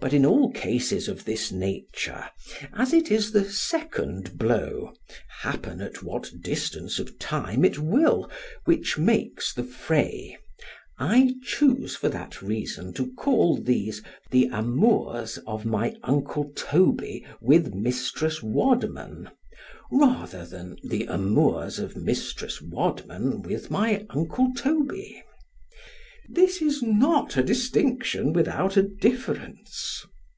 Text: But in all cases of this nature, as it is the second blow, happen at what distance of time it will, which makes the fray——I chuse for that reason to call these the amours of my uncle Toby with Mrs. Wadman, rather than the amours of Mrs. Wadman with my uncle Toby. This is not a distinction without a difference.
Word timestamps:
But 0.00 0.12
in 0.12 0.26
all 0.26 0.50
cases 0.50 1.06
of 1.06 1.24
this 1.24 1.52
nature, 1.52 2.28
as 2.72 2.92
it 2.92 3.12
is 3.12 3.30
the 3.30 3.44
second 3.48 4.36
blow, 4.36 4.92
happen 5.42 5.80
at 5.80 6.02
what 6.02 6.32
distance 6.40 6.98
of 6.98 7.16
time 7.20 7.64
it 7.64 7.78
will, 7.78 8.28
which 8.64 8.98
makes 8.98 9.54
the 9.54 9.62
fray——I 9.62 11.36
chuse 11.44 11.94
for 11.94 12.08
that 12.08 12.42
reason 12.42 12.92
to 12.94 13.12
call 13.12 13.54
these 13.56 14.02
the 14.32 14.50
amours 14.52 15.38
of 15.46 15.64
my 15.64 15.94
uncle 16.02 16.50
Toby 16.56 17.24
with 17.40 17.72
Mrs. 17.72 18.42
Wadman, 18.42 19.30
rather 19.92 20.44
than 20.44 20.76
the 20.82 21.04
amours 21.04 21.78
of 21.78 21.94
Mrs. 21.94 22.60
Wadman 22.68 23.42
with 23.42 23.70
my 23.70 24.04
uncle 24.10 24.50
Toby. 24.56 25.22
This 26.26 26.62
is 26.62 26.80
not 26.82 27.36
a 27.36 27.42
distinction 27.42 28.32
without 28.32 28.78
a 28.78 28.82
difference. 28.82 30.02